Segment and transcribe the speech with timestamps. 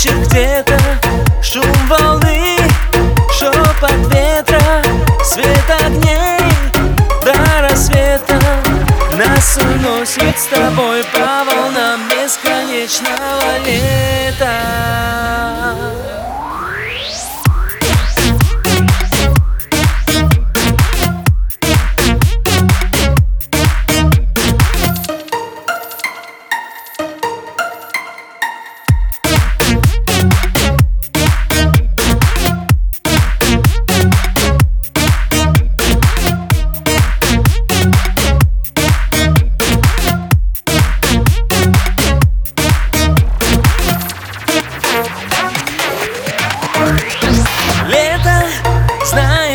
[0.00, 0.78] значит где-то
[1.42, 2.56] Шум волны,
[3.38, 4.82] шепот ветра
[5.24, 6.40] Свет огней
[7.22, 8.40] до рассвета.
[9.12, 15.29] Нас уносит с тобой по волнам бесконечного лета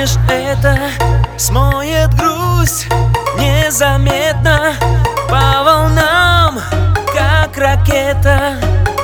[0.06, 0.78] знаешь это
[1.38, 2.88] Смоет грусть
[3.38, 4.74] незаметно
[5.30, 6.60] По волнам,
[7.14, 8.56] как ракета.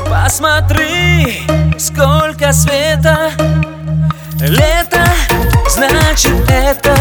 [0.09, 1.41] Посмотри,
[1.77, 3.31] сколько света.
[4.39, 5.05] Лето,
[5.69, 6.95] значит это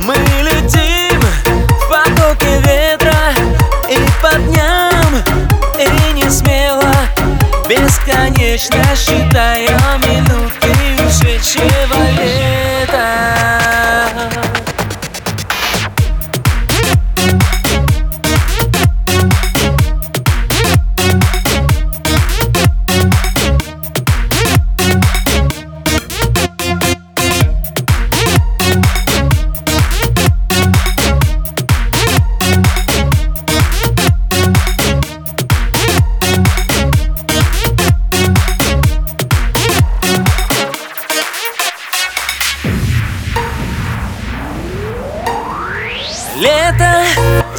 [0.00, 3.16] Мы летим в потоке ветра
[3.88, 5.22] И по дням,
[5.78, 6.92] и не смело
[7.66, 9.70] Бесконечно считая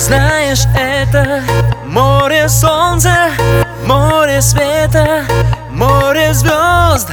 [0.07, 1.43] знаешь это
[1.85, 3.29] Море солнца,
[3.85, 5.25] море света
[5.69, 7.09] Море звезд,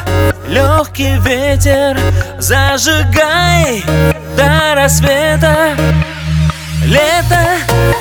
[0.46, 1.98] легкий ветер
[2.38, 3.84] Зажигай
[4.36, 5.76] до рассвета.
[6.84, 7.40] Лето,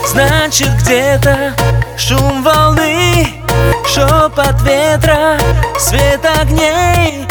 [0.07, 1.53] значит где-то
[1.97, 3.41] Шум волны,
[3.87, 5.37] шепот ветра
[5.79, 7.25] Свет огней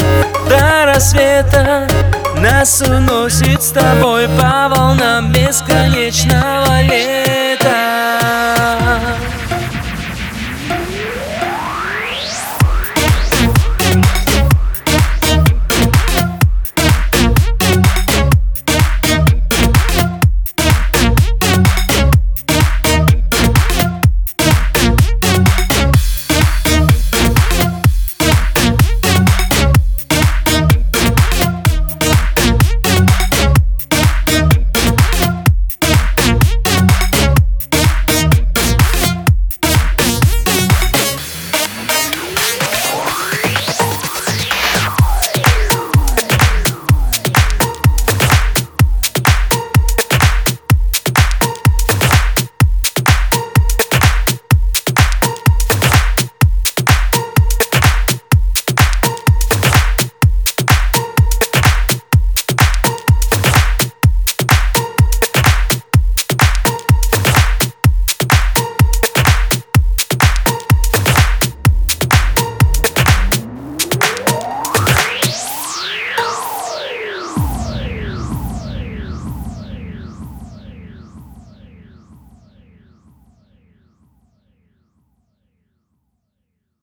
[0.49, 1.87] до рассвета.
[2.37, 7.41] Нас уносит с тобой по волнам бесконечного лета